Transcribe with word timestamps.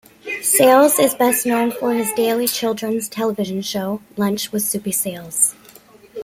Sales 0.41 0.97
is 0.97 1.13
best 1.13 1.45
known 1.45 1.69
for 1.69 1.93
his 1.93 2.11
daily 2.13 2.47
children's 2.47 3.07
television 3.07 3.61
show, 3.61 4.01
"Lunch 4.17 4.51
with 4.51 4.63
Soupy 4.63 4.91
Sales". 4.91 5.53